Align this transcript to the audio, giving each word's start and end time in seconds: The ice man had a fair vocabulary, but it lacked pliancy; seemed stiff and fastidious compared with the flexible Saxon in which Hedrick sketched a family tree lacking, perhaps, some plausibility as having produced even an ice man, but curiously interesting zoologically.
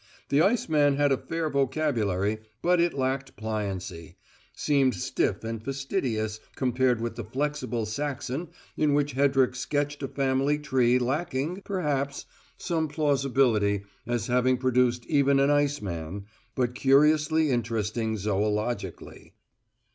The 0.29 0.41
ice 0.41 0.67
man 0.67 0.95
had 0.95 1.11
a 1.11 1.15
fair 1.17 1.47
vocabulary, 1.47 2.39
but 2.63 2.79
it 2.81 2.95
lacked 2.95 3.35
pliancy; 3.35 4.17
seemed 4.51 4.95
stiff 4.95 5.43
and 5.43 5.63
fastidious 5.63 6.39
compared 6.55 6.99
with 6.99 7.17
the 7.17 7.23
flexible 7.23 7.85
Saxon 7.85 8.47
in 8.75 8.95
which 8.95 9.11
Hedrick 9.13 9.55
sketched 9.55 10.01
a 10.01 10.07
family 10.07 10.57
tree 10.57 10.97
lacking, 10.97 11.61
perhaps, 11.63 12.25
some 12.57 12.87
plausibility 12.87 13.83
as 14.07 14.25
having 14.25 14.57
produced 14.57 15.05
even 15.05 15.39
an 15.39 15.51
ice 15.51 15.83
man, 15.83 16.25
but 16.55 16.73
curiously 16.73 17.51
interesting 17.51 18.15
zoologically. 18.17 19.33